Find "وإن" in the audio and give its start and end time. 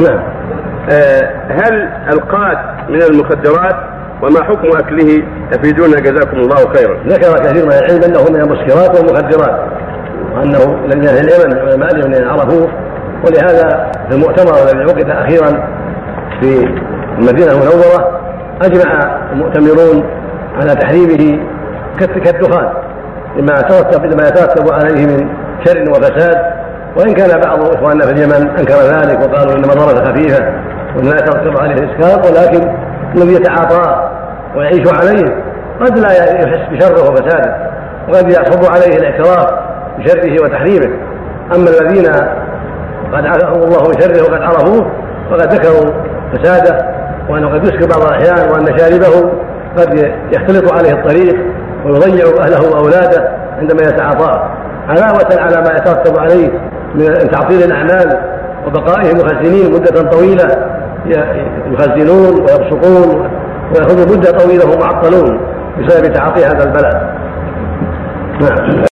26.96-27.14, 30.96-31.04